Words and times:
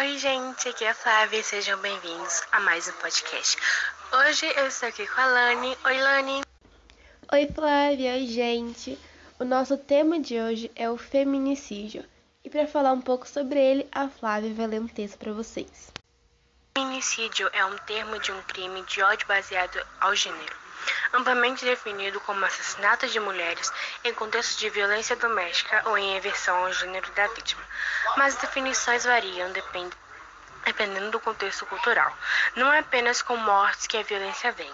Oi, 0.00 0.16
gente, 0.16 0.66
aqui 0.66 0.82
é 0.82 0.88
a 0.88 0.94
Flávia, 0.94 1.42
sejam 1.42 1.78
bem-vindos 1.78 2.42
a 2.50 2.58
mais 2.60 2.88
um 2.88 2.92
podcast. 2.92 3.58
Hoje 4.10 4.46
eu 4.56 4.66
estou 4.66 4.88
aqui 4.88 5.06
com 5.06 5.20
a 5.20 5.26
Lani. 5.26 5.76
Oi, 5.84 6.00
Lani. 6.00 6.40
Oi, 7.30 7.46
Flávia, 7.54 8.14
oi, 8.14 8.26
gente. 8.26 8.98
O 9.38 9.44
nosso 9.44 9.76
tema 9.76 10.18
de 10.18 10.40
hoje 10.40 10.72
é 10.74 10.88
o 10.88 10.96
feminicídio. 10.96 12.02
E 12.42 12.48
para 12.48 12.66
falar 12.66 12.92
um 12.92 13.00
pouco 13.02 13.28
sobre 13.28 13.60
ele, 13.60 13.86
a 13.92 14.08
Flávia 14.08 14.54
vai 14.54 14.68
ler 14.68 14.80
um 14.80 14.88
texto 14.88 15.18
para 15.18 15.34
vocês. 15.34 15.92
Feminicídio 16.74 17.50
é 17.52 17.62
um 17.66 17.76
termo 17.76 18.18
de 18.20 18.32
um 18.32 18.40
crime 18.44 18.82
de 18.84 19.02
ódio 19.02 19.28
baseado 19.28 19.86
ao 20.00 20.14
gênero, 20.14 20.56
amplamente 21.12 21.64
definido 21.64 22.20
como 22.20 22.44
assassinato 22.44 23.06
de 23.08 23.18
mulheres 23.20 23.72
em 24.04 24.14
contexto 24.14 24.58
de 24.58 24.70
violência 24.70 25.16
doméstica 25.16 25.82
ou 25.86 25.98
em 25.98 26.16
aversão 26.16 26.56
ao 26.56 26.72
gênero 26.72 27.10
da 27.12 27.26
vítima. 27.28 27.62
Mas 28.16 28.34
as 28.34 28.40
definições 28.40 29.04
variam 29.04 29.50
dependendo 30.64 31.10
do 31.10 31.20
contexto 31.20 31.66
cultural. 31.66 32.16
Não 32.56 32.72
é 32.72 32.78
apenas 32.78 33.22
com 33.22 33.36
mortes 33.36 33.86
que 33.86 33.96
a 33.96 34.02
violência 34.02 34.52
vem. 34.52 34.70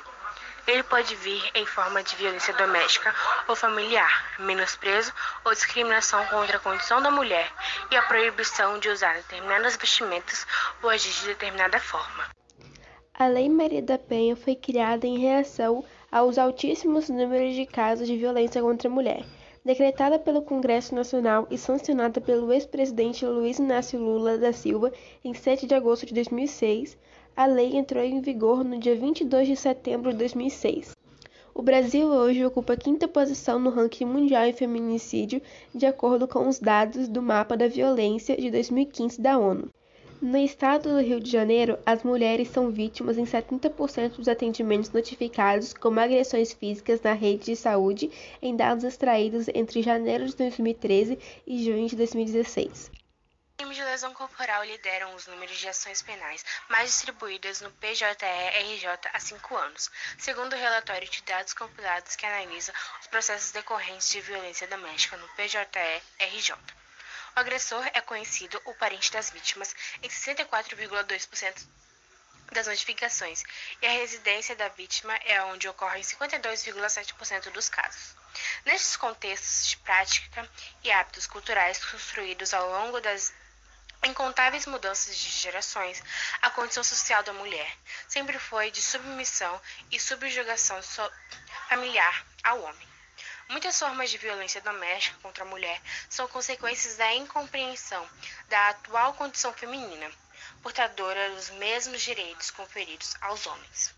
Ele 0.66 0.82
pode 0.82 1.14
vir 1.14 1.48
em 1.54 1.64
forma 1.64 2.02
de 2.02 2.16
violência 2.16 2.52
doméstica 2.54 3.14
ou 3.46 3.54
familiar, 3.54 4.34
menosprezo 4.40 5.12
ou 5.44 5.52
discriminação 5.52 6.26
contra 6.26 6.56
a 6.56 6.60
condição 6.60 7.00
da 7.00 7.08
mulher 7.08 7.52
e 7.88 7.96
a 7.96 8.02
proibição 8.02 8.76
de 8.80 8.88
usar 8.88 9.14
determinadas 9.14 9.76
vestimentas 9.76 10.44
ou 10.82 10.90
agir 10.90 11.12
de 11.12 11.26
determinada 11.26 11.78
forma. 11.78 12.28
A 13.14 13.28
Lei 13.28 13.48
Maria 13.48 13.80
da 13.80 13.96
Penha 13.96 14.34
foi 14.36 14.56
criada 14.56 15.06
em 15.06 15.20
reação 15.20 15.86
aos 16.10 16.38
altíssimos 16.38 17.08
números 17.08 17.54
de 17.54 17.66
casos 17.66 18.06
de 18.06 18.16
violência 18.16 18.62
contra 18.62 18.88
a 18.88 18.92
mulher. 18.92 19.24
Decretada 19.64 20.18
pelo 20.18 20.42
Congresso 20.42 20.94
Nacional 20.94 21.46
e 21.50 21.58
sancionada 21.58 22.20
pelo 22.20 22.52
ex-presidente 22.52 23.26
Luiz 23.26 23.58
Inácio 23.58 23.98
Lula 23.98 24.38
da 24.38 24.52
Silva 24.52 24.92
em 25.24 25.34
7 25.34 25.66
de 25.66 25.74
agosto 25.74 26.06
de 26.06 26.14
2006, 26.14 26.96
a 27.36 27.46
lei 27.46 27.76
entrou 27.76 28.02
em 28.02 28.20
vigor 28.20 28.64
no 28.64 28.78
dia 28.78 28.94
22 28.94 29.48
de 29.48 29.56
setembro 29.56 30.12
de 30.12 30.18
2006. 30.18 30.96
O 31.54 31.62
Brasil 31.62 32.06
hoje 32.08 32.44
ocupa 32.44 32.74
a 32.74 32.76
quinta 32.76 33.08
posição 33.08 33.58
no 33.58 33.70
ranking 33.70 34.04
mundial 34.04 34.44
em 34.44 34.52
feminicídio, 34.52 35.40
de 35.74 35.86
acordo 35.86 36.28
com 36.28 36.46
os 36.46 36.58
dados 36.58 37.08
do 37.08 37.22
Mapa 37.22 37.56
da 37.56 37.66
Violência 37.66 38.36
de 38.36 38.50
2015 38.50 39.20
da 39.20 39.38
ONU. 39.38 39.70
No 40.22 40.38
estado 40.38 40.88
do 40.88 41.00
Rio 41.00 41.20
de 41.20 41.30
Janeiro, 41.30 41.78
as 41.84 42.02
mulheres 42.02 42.48
são 42.48 42.70
vítimas 42.70 43.18
em 43.18 43.24
70% 43.24 44.16
dos 44.16 44.28
atendimentos 44.28 44.90
notificados 44.90 45.74
como 45.74 46.00
agressões 46.00 46.54
físicas 46.54 47.02
na 47.02 47.12
rede 47.12 47.44
de 47.44 47.56
saúde 47.56 48.10
em 48.40 48.56
dados 48.56 48.82
extraídos 48.82 49.46
entre 49.54 49.82
janeiro 49.82 50.26
de 50.26 50.34
2013 50.34 51.18
e 51.46 51.64
junho 51.64 51.86
de 51.86 51.96
2016 51.96 52.90
crimes 53.56 53.76
de 53.76 53.84
lesão 53.84 54.12
corporal 54.12 54.64
lideram 54.64 55.14
os 55.14 55.26
números 55.26 55.56
de 55.56 55.66
ações 55.66 56.02
penais 56.02 56.44
mais 56.68 56.90
distribuídas 56.90 57.62
no 57.62 57.70
PJE-RJ 57.72 58.86
há 59.12 59.18
cinco 59.18 59.56
anos, 59.56 59.90
segundo 60.18 60.52
o 60.52 60.58
relatório 60.58 61.08
de 61.08 61.22
dados 61.22 61.54
compilados 61.54 62.16
que 62.16 62.26
analisa 62.26 62.72
os 63.00 63.06
processos 63.06 63.52
decorrentes 63.52 64.10
de 64.10 64.20
violência 64.20 64.68
doméstica 64.68 65.16
no 65.16 65.28
PJE-RJ. 65.28 66.85
O 67.36 67.40
agressor 67.40 67.86
é 67.92 68.00
conhecido 68.00 68.58
ou 68.64 68.74
parente 68.76 69.12
das 69.12 69.28
vítimas 69.28 69.76
em 70.02 70.08
64,2% 70.08 71.68
das 72.50 72.66
notificações, 72.66 73.42
e 73.82 73.86
a 73.86 73.90
residência 73.90 74.56
da 74.56 74.68
vítima 74.68 75.14
é 75.16 75.42
onde 75.42 75.68
ocorre 75.68 76.00
em 76.00 76.02
52,7% 76.02 77.50
dos 77.50 77.68
casos. 77.68 78.16
Nestes 78.64 78.96
contextos 78.96 79.68
de 79.68 79.76
prática 79.76 80.50
e 80.82 80.90
hábitos 80.90 81.26
culturais 81.26 81.84
construídos 81.84 82.54
ao 82.54 82.70
longo 82.70 83.02
das 83.02 83.34
incontáveis 84.02 84.64
mudanças 84.64 85.14
de 85.18 85.28
gerações, 85.28 86.02
a 86.40 86.48
condição 86.48 86.82
social 86.82 87.22
da 87.22 87.34
mulher 87.34 87.70
sempre 88.08 88.38
foi 88.38 88.70
de 88.70 88.80
submissão 88.80 89.60
e 89.90 90.00
subjugação 90.00 90.80
familiar 91.68 92.24
ao 92.42 92.62
homem. 92.62 92.95
Muitas 93.48 93.78
formas 93.78 94.10
de 94.10 94.18
violência 94.18 94.60
doméstica 94.60 95.18
contra 95.22 95.44
a 95.44 95.46
mulher 95.46 95.80
são 96.10 96.26
consequências 96.26 96.96
da 96.96 97.14
incompreensão 97.14 98.04
da 98.48 98.70
atual 98.70 99.14
condição 99.14 99.52
feminina, 99.52 100.10
portadora 100.62 101.30
dos 101.30 101.50
mesmos 101.50 102.02
direitos 102.02 102.50
conferidos 102.50 103.14
aos 103.20 103.46
homens. 103.46 103.94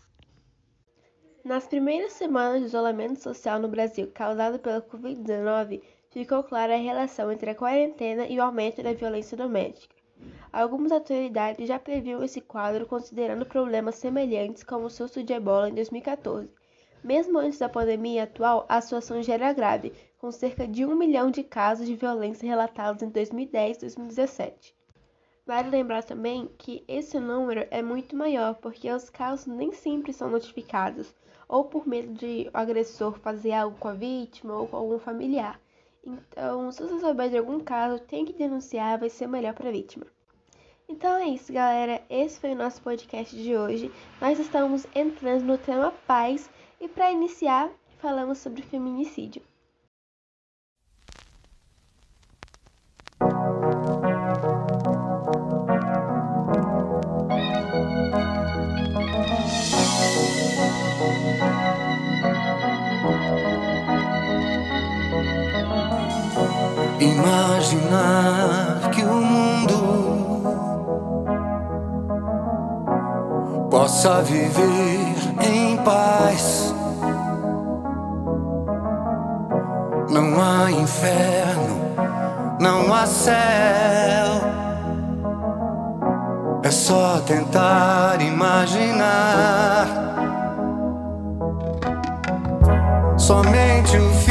Nas 1.43 1.65
primeiras 1.65 2.13
semanas 2.13 2.59
de 2.61 2.67
isolamento 2.67 3.23
social 3.23 3.59
no 3.59 3.67
Brasil 3.67 4.11
causado 4.13 4.59
pela 4.59 4.81
Covid-19, 4.81 5.81
ficou 6.11 6.43
clara 6.43 6.75
a 6.75 6.77
relação 6.77 7.31
entre 7.31 7.49
a 7.49 7.55
quarentena 7.55 8.27
e 8.27 8.37
o 8.37 8.43
aumento 8.43 8.83
da 8.83 8.93
violência 8.93 9.35
doméstica. 9.35 9.95
Algumas 10.51 10.91
autoridades 10.91 11.67
já 11.67 11.79
previam 11.79 12.23
esse 12.23 12.41
quadro 12.41 12.85
considerando 12.85 13.45
problemas 13.45 13.95
semelhantes 13.95 14.63
como 14.63 14.85
o 14.85 14.89
surto 14.89 15.23
de 15.23 15.33
ebola 15.33 15.69
em 15.69 15.73
2014. 15.73 16.58
Mesmo 17.03 17.39
antes 17.39 17.59
da 17.59 17.69
pandemia 17.69 18.23
atual, 18.23 18.65
a 18.67 18.81
situação 18.81 19.23
já 19.23 19.33
era 19.33 19.53
grave, 19.53 19.93
com 20.17 20.31
cerca 20.31 20.67
de 20.67 20.85
um 20.85 20.95
milhão 20.95 21.31
de 21.31 21.43
casos 21.43 21.87
de 21.87 21.95
violência 21.95 22.47
relatados 22.47 23.01
em 23.01 23.09
2010 23.09 23.77
e 23.77 23.79
2017. 23.81 24.75
Vale 25.45 25.69
lembrar 25.69 26.03
também 26.03 26.49
que 26.57 26.83
esse 26.87 27.19
número 27.19 27.65
é 27.71 27.81
muito 27.81 28.15
maior 28.15 28.55
porque 28.55 28.91
os 28.91 29.09
casos 29.09 29.47
nem 29.47 29.71
sempre 29.71 30.13
são 30.13 30.29
notificados, 30.29 31.15
ou 31.47 31.63
por 31.63 31.87
medo 31.87 32.13
de 32.13 32.49
o 32.53 32.57
agressor 32.57 33.17
fazer 33.19 33.53
algo 33.53 33.77
com 33.79 33.87
a 33.87 33.93
vítima 33.93 34.55
ou 34.55 34.67
com 34.67 34.77
algum 34.77 34.99
familiar. 34.99 35.59
Então, 36.05 36.71
se 36.71 36.83
você 36.83 36.99
souber 36.99 37.29
de 37.29 37.37
algum 37.37 37.59
caso, 37.59 37.99
tem 38.03 38.25
que 38.25 38.33
denunciar, 38.33 38.99
vai 38.99 39.09
ser 39.09 39.27
melhor 39.27 39.53
para 39.53 39.69
a 39.69 39.71
vítima. 39.71 40.05
Então 40.87 41.15
é 41.17 41.27
isso, 41.29 41.53
galera. 41.53 42.01
Esse 42.09 42.39
foi 42.39 42.51
o 42.51 42.55
nosso 42.55 42.81
podcast 42.81 43.35
de 43.35 43.55
hoje. 43.55 43.91
Nós 44.19 44.39
estamos 44.39 44.87
entrando 44.95 45.45
no 45.45 45.57
tema 45.57 45.91
paz 46.07 46.49
e 46.79 46.87
para 46.87 47.11
iniciar, 47.11 47.69
falamos 47.99 48.37
sobre 48.37 48.61
feminicídio. 48.61 49.41
Imaginar 67.01 68.91
que 68.91 69.01
o 69.03 69.21
mundo 69.21 69.89
possa 73.69 74.21
viver 74.21 75.15
em 75.41 75.77
paz. 75.83 76.68
Inferno, 80.69 81.95
não 82.59 82.93
há 82.93 83.05
céu. 83.05 84.49
É 86.63 86.71
só 86.71 87.19
tentar 87.25 88.21
imaginar. 88.21 89.87
Somente 93.17 93.97
o 93.97 94.09
firmamento. 94.13 94.28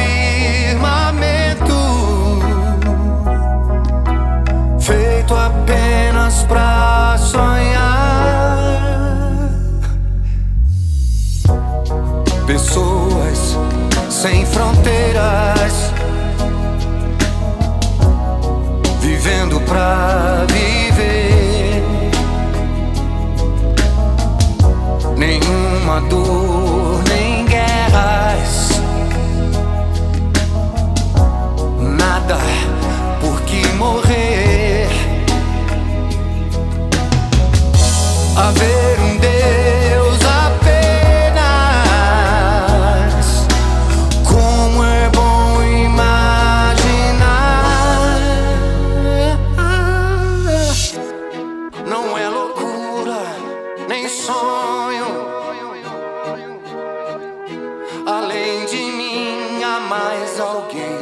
mais 59.89 60.39
alguém. 60.39 60.99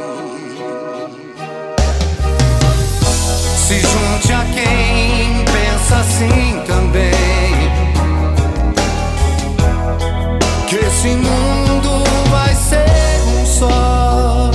Se 3.56 3.81
junte 3.81 4.33
a 4.33 4.44
quem 4.55 5.44
pensa 5.44 5.97
assim 5.97 6.62
também. 6.67 7.12
Que 10.69 10.77
esse 10.77 11.09
mundo 11.09 12.05
vai 12.31 12.55
ser 12.55 12.87
um 13.27 13.47
só. 13.47 14.50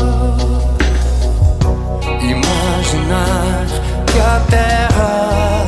Imaginar 2.21 3.65
que 4.05 4.19
a 4.19 4.41
terra 4.49 5.67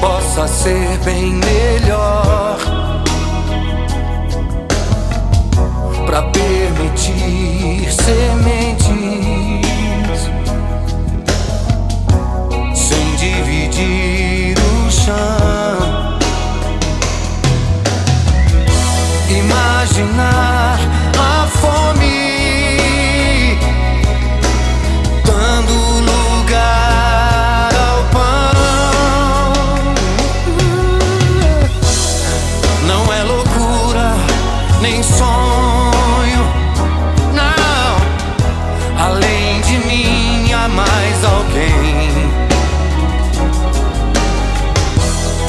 possa 0.00 0.46
ser 0.48 0.98
bem 1.04 1.32
melhor. 1.32 1.87
permitir 6.72 7.90
sementes 7.90 8.86
sem 12.74 13.16
dividir 13.16 14.56
o 14.58 14.90
chão. 14.90 16.18
Imaginar 19.30 20.78
a 21.18 21.46
fome 21.46 22.18
dando 25.24 25.74
lugar 26.00 27.70
ao 27.74 28.04
pão. 28.12 28.52
Não 32.86 33.12
é 33.12 33.22
loucura 33.22 34.16
nem 34.82 35.02
sonho. 35.02 35.67
mais 40.74 41.24
alguém. 41.24 42.30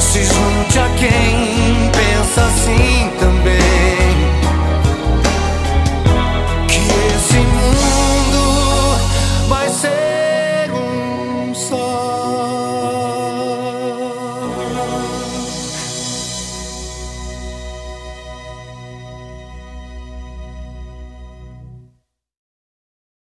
Se 0.00 0.24
junte 0.24 0.78
a 0.78 0.88
quem 0.98 1.90
pensa 1.92 2.44
assim. 2.46 2.99